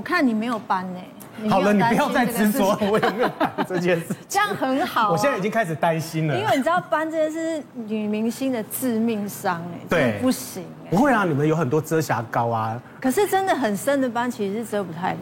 [0.00, 1.50] 我看你没有斑呢。
[1.50, 4.14] 好了，你不要再执着我有没有斑这件事。
[4.26, 5.10] 这样很好、啊。
[5.10, 10.64] 我现在已经开始担心了，因为你知道斑这件事是女明星的致命伤哎，对，不行。
[10.88, 12.80] 不会啊，你们有很多遮瑕膏啊。
[12.98, 15.18] 可是真的很深的斑其实是遮不太了。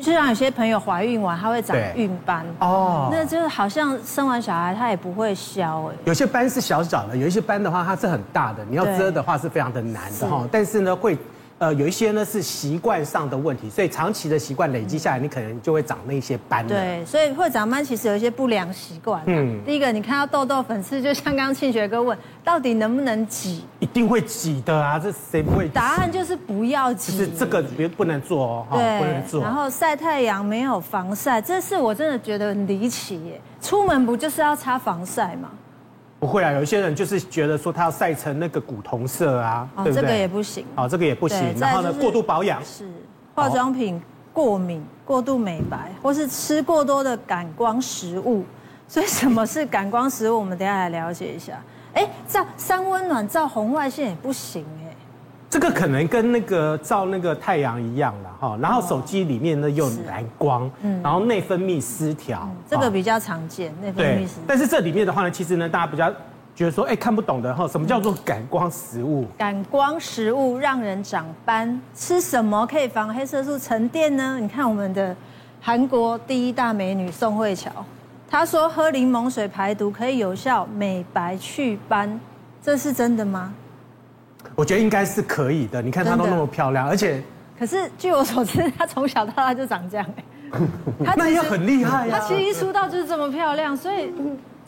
[0.00, 5.94] 就像有些朋友怀孕完，她会长孕斑哦，那就是好像生完小孩她也不会消哎。
[6.06, 10.48] 有些斑是小小的，有一些斑的话它是很大的，你要遮的话是非常的难的哈。
[10.50, 11.18] 但是呢会。
[11.58, 16.66] 呃，有一些呢是习惯上的问题，所以长期的习惯累积下来，你可能就会长那些斑。
[16.66, 19.22] 对，所以会长斑其实有一些不良习惯。
[19.24, 23.64] 嗯，第一个，你看到痘痘、粉刺，就像刚刚庆学哥问，到底能不能挤？
[23.80, 25.66] 一定会挤的啊，这谁不会？
[25.68, 27.16] 答案就是不要挤。
[27.16, 29.42] 就是这个别不能做哦，对，不能做。
[29.42, 33.40] 然后晒太阳没有防晒，这是我真的觉得很离奇耶。
[33.62, 35.48] 出门不就是要擦防晒吗？
[36.18, 40.02] 不会啊，有一些人就是觉得说他要晒成那个古铜色啊，对不对？
[40.02, 40.64] 这个也不行。
[40.74, 41.54] 哦，这个也不行。
[41.58, 42.88] 然后呢，过度保养是
[43.34, 44.00] 化妆品
[44.32, 48.44] 过敏、过度美白，或是吃过多的感光食物。
[48.88, 50.38] 所以什么是感光食物？
[50.38, 51.60] 我们等下来了解一下。
[51.92, 54.85] 哎，照三温暖、照红外线也不行哎。
[55.56, 64.42] 这个可能跟那个照那个太阳一样了哈，然后手机里面呢又蓝光，嗯，然后内分泌失调，这个比较常见，内分泌失调。
[64.46, 66.12] 但是这里面的话呢，其实呢，大家比较
[66.54, 69.24] 觉得说，哎，看不懂的哈，什么叫做感光食物？
[69.38, 74.38] 感光食物让人长斑，吃什么可以防黑色素沉淀呢？
[74.38, 75.16] 你看我们的
[75.62, 77.70] 韩国第一大美女宋慧乔，
[78.28, 82.20] 她说喝柠檬水排毒可以有效美白祛斑，
[82.62, 83.54] 这是真的吗？
[84.54, 85.82] 我觉得应该是可以的。
[85.82, 87.22] 你看她都那么漂亮，而且，
[87.58, 90.06] 可是据我所知，她从小到大就长这样
[91.04, 91.14] 她。
[91.16, 92.18] 那也很厉害呀。
[92.18, 94.12] 她其实一出道就是这么漂亮，所以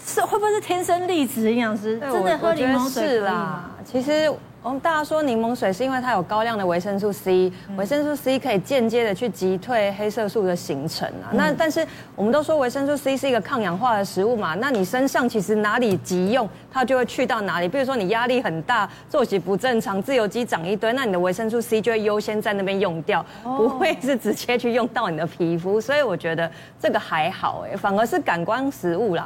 [0.05, 1.53] 是会不会是天生丽质？
[1.53, 3.71] 营养师真的喝柠檬水啦。
[3.85, 4.33] 其实。
[4.61, 11.31] 我们大家说柠檬水是因为它有高量的维生素 C，维生素 C 可以间接的去击退黑色素的形成啊。
[11.33, 17.69] 那但是我们都说维生素 C 是一个抗氧化的食物嘛，那你身上其实哪里急用，它就会去到哪里。
[17.69, 25.81] 比如说你压力很大，作息不正常，自由基长一堆，那你的维生素 C 就会优先在那边用掉，不会是直接去用到你的皮肤。
[25.81, 26.51] 所以我觉得
[26.81, 29.25] 这个还好哎，反而是感官食物啦。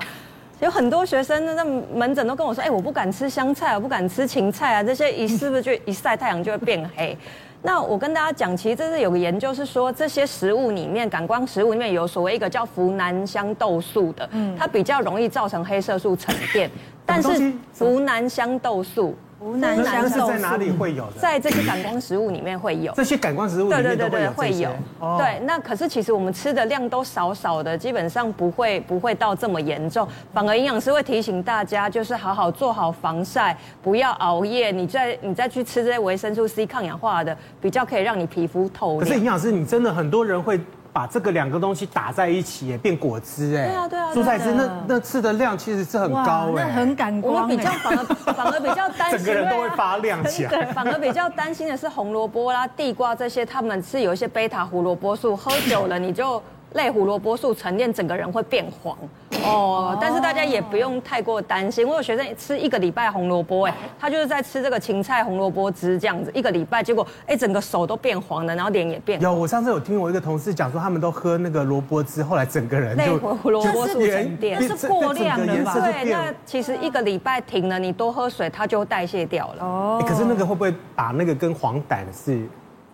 [0.62, 7.18] 有很多学生呢，在门诊都跟我说：“哎，我不敢吃香菜，我不敢吃芹菜啊，这些一是不是就一晒太阳就会变黑？”
[7.64, 16.70] 那我跟大家讲，其实这是有个研究是说，这些食物里面，感光食物里面有所谓一个叫呋喃香豆素的，它比较容易造成黑色素沉淀，
[17.04, 17.28] 但是
[17.76, 19.16] 呋喃香豆素。
[19.42, 21.18] 湖南香是在哪里会有的？
[21.18, 22.92] 在这些感光食物里面会有。
[22.92, 23.96] 这些感光食物里面都会有。
[23.96, 24.70] 对对对对，会有。
[25.00, 30.06] 哦、对，那可是其实我们吃的量都少少的，基本上不会不会到这么严重。
[30.32, 34.70] 反而营养师会提醒大家，就是好好做好防晒，不要熬夜。
[34.70, 39.00] 你再你再去吃这些维生素 C 抗氧化的，比较可以让你皮肤透亮。
[39.00, 40.60] 可是营养师，你真的很多人会。
[40.92, 43.64] 把这个两个东西打在一起，也变果汁哎。
[43.66, 44.12] 对啊对啊。
[44.14, 46.64] 蔬菜汁那那吃的量其实是很高哎。
[46.66, 47.42] 那很感光。
[47.42, 49.18] 我们比较反而反而比较担心。
[49.18, 50.66] 整个人都会发亮起来。
[50.66, 56.42] 反而比较担心的是红萝卜啦、地瓜这些，他们是有一些贝塔胡萝卜素，喝久了你就。
[56.74, 58.96] 类胡萝卜素沉淀，整个人会变黄
[59.44, 59.96] 哦。
[60.00, 61.86] 但是大家也不用太过担心。
[61.86, 69.20] 我有学生吃一个礼拜红萝卜，哎，他就是在吃这个芹菜红萝卜汁这样子，一个礼拜，结果哎，整个手都变黄了，然后脸也变。
[69.20, 75.74] 有，我上次有听我一个同事讲说，他们都喝那个萝卜汁，后来整个人就类胡萝卜素沉淀，那是过量的嘛？
[75.74, 79.64] 对，那其实一个礼拜停了，你多喝水，它就代谢掉了。
[79.64, 80.04] 哦。
[80.06, 82.46] 可是那个会不会把那个跟黄疸是？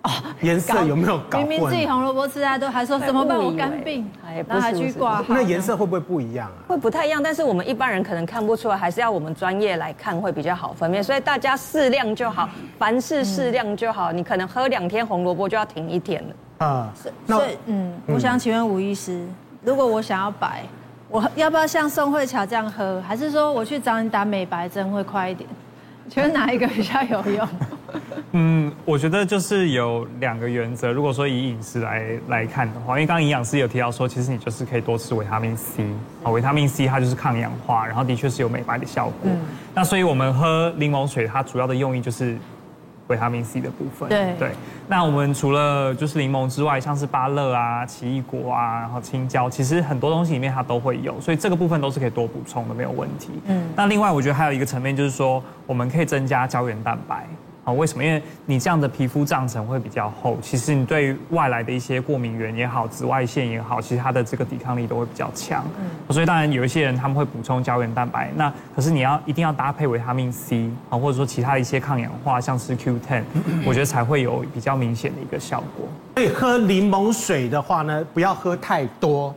[0.08, 1.46] 哦，颜色有没有搞混？
[1.46, 3.36] 明明自己红萝卜吃啊，都还说怎么办？
[3.36, 4.10] 我肝病，
[4.46, 5.22] 那还去挂。
[5.28, 6.64] 那颜色会不会不一样啊？
[6.66, 11.04] 会不太一样，但是我们一般人可能看不出来，还是要我们专业来看会比较好分辨。
[11.04, 12.48] 所以大家适量就好，
[12.78, 14.10] 凡事适量就好。
[14.10, 16.66] 你可能喝两天红萝卜就要停一天了。
[16.66, 16.92] 啊，
[17.26, 19.26] 所以嗯，我想请问吴医师，
[19.62, 20.62] 如果我想要白，
[21.10, 25.48] 我要不要像宋慧乔这样喝，还是说我去找你打美白针会快一点？
[26.08, 27.48] 觉得哪一个比较有用？
[28.32, 30.92] 嗯，我觉得就是有两个原则。
[30.92, 35.84] 如果说以饮食来来看的话，因为刚刚营养师有提到说，其实你就是可以多吃维他命 C
[36.22, 39.14] 啊，维他命 C 它就是抗氧化，然后的确是有美白的效果。
[39.24, 39.38] 嗯，
[39.74, 42.36] 那所以我们喝柠檬水，它主要的用意就是
[43.08, 44.08] 维他命 C 的部分。
[44.08, 44.50] 对对。
[44.90, 53.30] 那我们除了就是柠檬之外，像是芭乐啊、奇异果啊，然后青椒，其实很多东西里面它都会有，所以这个部分都是可以多补充的，没有问题。
[53.46, 53.68] 嗯。
[53.76, 57.26] 那另外我觉得还有一个层面就是说，我们可以增加胶原蛋白。
[57.68, 58.02] 好，为什么？
[58.02, 65.62] 因为你这样的皮肤脏层会比较厚，其实你对于外来的一些过敏源也好、紫外线也好，其实它的这个抵抗力都会比较强。
[65.78, 73.22] 嗯，所以当然有一些人他们会补充胶原蛋白，那可是你要一定要搭配维他命 C 啊，或者说其他的一些抗氧化，像是 Q10，
[73.66, 75.86] 我觉得才会有比较明显的一个效果。
[76.14, 79.34] 所以喝柠檬水的话呢，不要喝太多，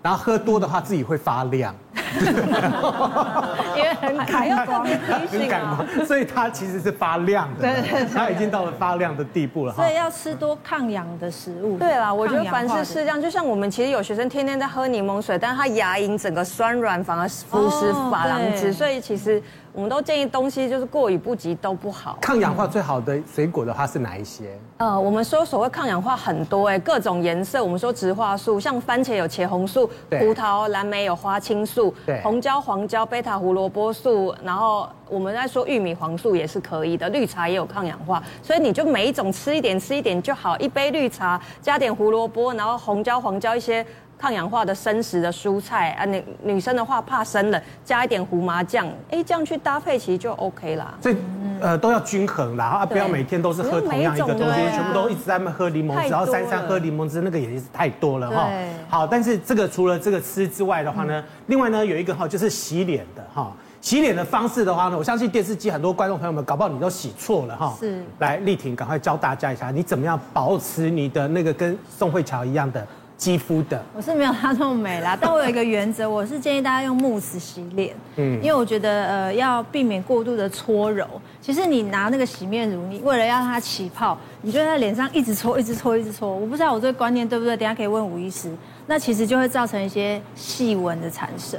[0.00, 1.74] 然后喝多的话自己会发亮。
[3.76, 9.72] 因为很感又特别提醒啊，所以它其实是发亮的，对对，它已经到了发亮的地步了。
[9.74, 11.78] 所以要吃多抗氧的食物。
[11.78, 19.42] 对啦，我觉得凡事适量，就像我们其实有学生天天在喝柠檬水，但是他牙龈整个酸软，反而腐蚀珐琅质，所以其实。
[19.76, 22.16] 我们都建议东西就是过犹不及都不好。
[22.22, 24.58] 抗氧化最好的水果的话是哪一些？
[24.78, 27.62] 呃，我们说所谓抗氧化很多哎，各种颜色。
[27.62, 37.10] 我们说植化素，像番茄有茄红素，葡萄、蓝莓有花青素，对，红椒、黄椒、贝塔胡萝卜素，然后我们在说玉米黄素也是可以的。
[37.10, 40.56] 绿茶也有抗氧化，所以你就每一种吃一点，吃一点就好。
[40.58, 43.84] 一杯绿茶加点胡萝卜，然后红椒、黄椒一些。
[44.18, 50.94] 抗氧化的生食的蔬菜啊，女女生的话怕生冷，加一点胡麻酱，哎，这样去搭配其实就 OK 啦。
[51.02, 51.16] 所以
[51.60, 58.48] 呃都要均衡啦，啊不要每天都是喝同样一个东西，全部都一直在那喝柠檬汁，然后三餐喝柠檬汁，那个也是太多了哈。
[58.88, 67.74] 好，但是这个除了这个吃之外的话呢，另外呢有一个哈就是洗脸的哈，洗脸的方式的话呢，我相信电视机很多观众朋友们搞不好你都洗错了哈。
[67.78, 68.02] 是。
[68.18, 72.86] 来丽婷赶快教大家一下，你怎么样保持你的那个跟宋慧乔一样的。
[73.16, 81.06] 肌肤的，我是没有她那么美啦， 但我有一个原则，我是建议大家用慕斯洗脸，嗯，因为我觉得呃要避免过度的搓揉。
[81.40, 86.34] 其实你拿那个洗面乳，你为了要让它起泡，你就在脸上一直搓，一直搓，一直搓。
[86.34, 88.50] 我不知道我这个观念对不对，等下可以问吴医师。
[88.86, 91.58] 那其实就会造成一些细纹的产生。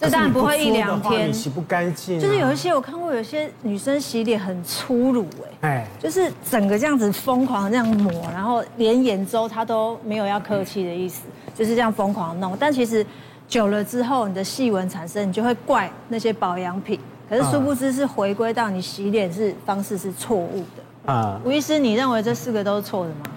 [0.00, 2.18] 这当然不会一两天，你洗不干净。
[2.18, 5.26] 就是有一些我看过，有些女生洗脸很粗鲁，
[5.60, 11.24] 哎，就是整个这样子疯狂这样抹，然后连眼周她都没有要客气的意思，
[11.54, 12.56] 就是这样疯狂弄。
[12.58, 13.04] 但其实
[13.46, 16.98] 久了之后，你的细纹产生，你就会怪那些保养品。
[17.28, 21.12] 可是殊不知是回归到你洗脸是方式是错误的。
[21.12, 23.29] 啊，吴医师，你认为这四个都是错的吗？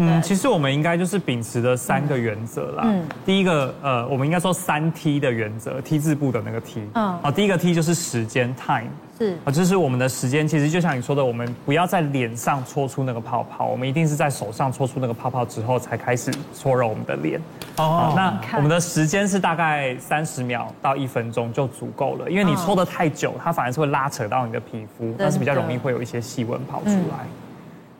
[0.00, 2.84] 嗯，其实我们应该就是秉持的三个原则啦。
[2.86, 6.80] 嗯，第一个，呃，我们应该说三 T 的原则，T 字部的那个 T。
[6.94, 8.88] 嗯，好，第一个 T 就是时间，time。
[9.18, 17.38] 是，啊，就是我们的时间，其实就像你说的，我们不要在脸上搓出那个泡泡，我们一定是在手上搓出那个泡泡之后，才开始搓揉我们的脸。
[17.76, 27.26] 哦，那我们的时间是大概三十秒到一分钟就足够了，因为你搓的太久，它反而是会拉扯到你的皮肤，但是比较容易会有一些细纹跑出来。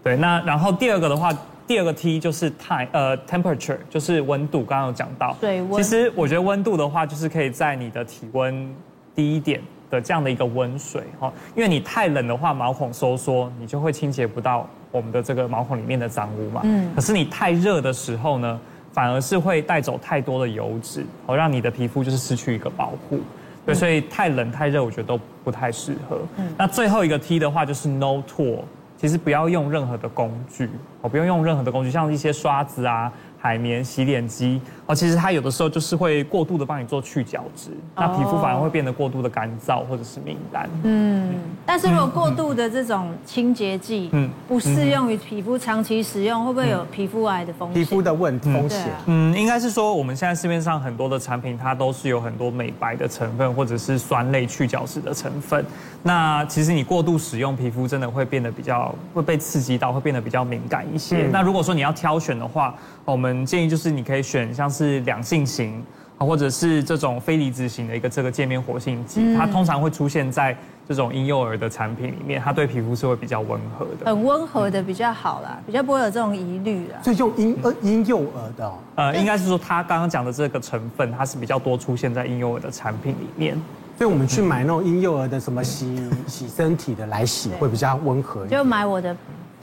[0.02, 1.30] 对，那然后第二个的话。
[1.70, 4.64] 第二个 T 就是 time，呃，temperature 就是温度。
[4.64, 8.68] 刚刚有讲到，对，其实我觉得温度的话，就是可以在你的体温
[9.14, 16.60] 低一点的这样的一个温水哈，因为你太冷的话，毛孔收缩，你就会清洁不到我们的这个毛孔里面的脏污嘛。
[16.64, 16.90] 嗯。
[16.92, 18.60] 可是你太热的时候呢，
[18.92, 23.20] 反而是会带走太多的油脂，哦，让你的皮肤就是失去一个保护。
[23.64, 26.20] 对，所以太冷太热，我觉得都不太适合。
[26.36, 26.52] 嗯。
[26.58, 28.58] 那最后一个 T 的话，就是 no tool。
[29.00, 30.68] 其实不要用任何的工具，
[31.00, 33.10] 哦，不用用任何的工具，像一些刷子啊。
[33.40, 40.68] 海绵洗脸机哦，其实它有的时候就是会过度的帮你做去角质，那皮肤反而会变得过度的干燥或者是敏感。
[40.82, 41.34] 嗯，
[41.64, 47.74] 但是如果过度的这种清洁剂，嗯，不适用于皮肤，长期使用会不会有皮肤癌的风险？
[47.74, 48.88] 皮肤的问题风险？
[49.06, 55.64] 嗯，应该是说我们现在市面上很多的产品，它都是有很多美白的成分或者是酸类去角质的成分。
[56.02, 61.28] 那其实你过度使用，皮肤真的会变得比较会被刺激到，会变得比较敏感一些。
[61.32, 65.82] 那如果说你要挑选的话，我们建议就是你可以选像是两性型
[66.18, 70.56] 啊，或者是这种非离子型的一个这个界面活性剂，它通常会出现在
[70.88, 76.98] 这种婴幼儿的产品里面，它对皮肤是会比较温和的，很温和的比较好啦，比较不会有这种疑虑啦。
[77.02, 83.54] 所以就婴呃婴幼儿的，呃，应该是说他刚刚讲的这个成分，它是比较多出现在婴幼儿的产品里面，
[83.96, 88.60] 所以我们去买那种婴幼儿的什么洗洗身体的来洗，会比较温和一点。
[88.60, 89.16] 就买我的。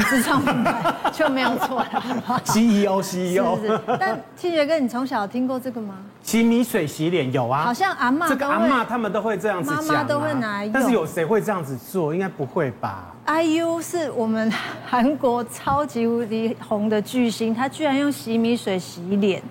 [0.09, 2.41] 自创品牌就没有错了。
[2.45, 3.81] CEO CEO，是是。
[3.99, 5.95] 但七杰哥，你从小听过这个吗？
[6.23, 10.65] 洗米水洗脸有啊，好像阿嬷，这个阿妈他们都会这样子讲，妈妈都会拿。
[10.73, 12.13] 但是有谁会这样子做？
[12.13, 14.51] 应该不会吧？IU 是我们
[14.85, 19.41] 韩国超级无敌红的巨星，他居然用洗米水洗脸，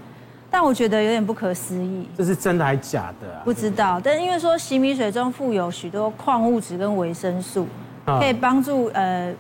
[0.51, 2.09] 但我觉得有点不可思议。
[2.17, 3.41] 这是真的还是假的啊？
[3.45, 7.67] 不知道，但因为说洗米水中富有许多矿物质跟维生素，
[8.05, 9.35] 可以帮助呃。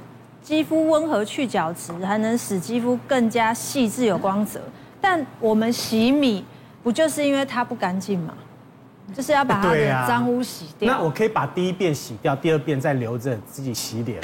[0.46, 4.60] 肌肤温和去角质，还能使肌肤更加细致有光泽。
[5.00, 6.44] 但我们洗米
[6.84, 8.32] 不就是因为它不干净吗？
[9.12, 10.88] 就是要把它的脏污洗掉。
[10.88, 14.20] 那我可以把第一遍洗掉，第二遍再留着自己洗脸。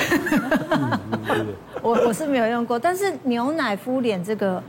[1.82, 4.62] 我我是没有用过，但是牛奶敷脸这个，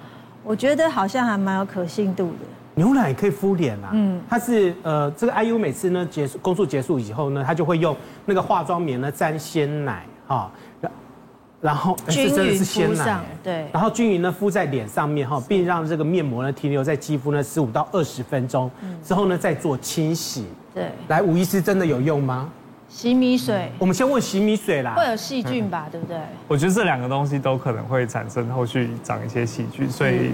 [0.44, 2.48] 我觉得好像还蛮有可信度的。
[2.74, 3.92] 牛奶可以敷脸啊？
[3.94, 7.96] 嗯，它是呃，这个 IU 每次呢结束工作结束以后呢，他就会用
[8.26, 10.50] 那个化妆棉呢沾鲜奶哈。
[11.64, 18.70] 然后均匀敷上，对，然后均匀呢敷在脸上面哈，并让这个面膜呢停留在肌肤呢十五到二十分钟，
[19.02, 20.46] 之后呢再做清洗。
[20.76, 22.50] 对，来，吴医师真的有用吗？
[22.90, 24.94] 洗米水，我们先问洗米水啦。
[24.96, 26.18] 会有细菌吧，对不对？
[26.50, 30.34] 我觉得这两个东西都可能会产生后续长一些细菌，所以。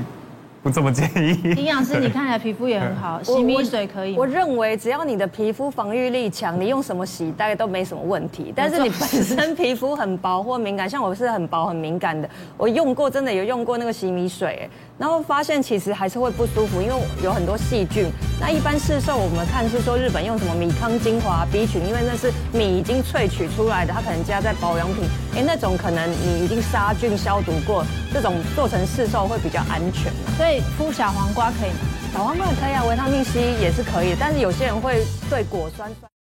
[0.62, 1.40] 不这么建议。
[1.56, 4.16] 营养师， 你看起来皮肤也很好，洗米水可以。
[4.18, 8.54] 我认为只要你的皮肤防御力强，你用什么洗大概都没什么问题。
[8.56, 14.70] 但是你本身皮肤很薄或敏感，像我是很薄很敏感的，我用过真的有用过那个洗米水，
[15.00, 18.12] 然后发现其实还是会不舒服，因为有很多细菌。
[18.38, 30.12] 那一般市售我们看是说日本用什么米糠精华 B 群，因为那是米已经萃取出来的，它可能加在保养品，哎，那种可能你已经杀菌消毒过，这种做成市售会比较安全。
[30.36, 31.80] 所以敷小黄瓜可以吗？
[32.14, 36.12] 小黄瓜也可以啊，维他命 C 也是可以，但是有些人会对果酸酸。